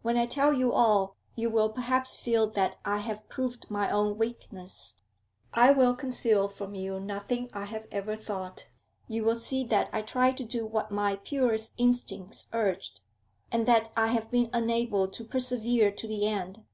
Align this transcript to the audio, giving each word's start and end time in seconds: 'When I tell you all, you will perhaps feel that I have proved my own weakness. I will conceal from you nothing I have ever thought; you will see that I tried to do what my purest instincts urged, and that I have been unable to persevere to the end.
'When 0.00 0.16
I 0.16 0.24
tell 0.24 0.54
you 0.54 0.72
all, 0.72 1.18
you 1.36 1.50
will 1.50 1.68
perhaps 1.68 2.16
feel 2.16 2.46
that 2.52 2.78
I 2.86 3.00
have 3.00 3.28
proved 3.28 3.70
my 3.70 3.90
own 3.90 4.16
weakness. 4.16 4.96
I 5.52 5.72
will 5.72 5.94
conceal 5.94 6.48
from 6.48 6.74
you 6.74 6.98
nothing 6.98 7.50
I 7.52 7.66
have 7.66 7.86
ever 7.92 8.16
thought; 8.16 8.68
you 9.08 9.24
will 9.24 9.36
see 9.36 9.64
that 9.64 9.90
I 9.92 10.00
tried 10.00 10.38
to 10.38 10.44
do 10.44 10.64
what 10.64 10.90
my 10.90 11.16
purest 11.16 11.74
instincts 11.76 12.48
urged, 12.54 13.02
and 13.52 13.66
that 13.66 13.90
I 13.94 14.06
have 14.06 14.30
been 14.30 14.48
unable 14.54 15.06
to 15.08 15.22
persevere 15.22 15.90
to 15.92 16.08
the 16.08 16.26
end. 16.26 16.64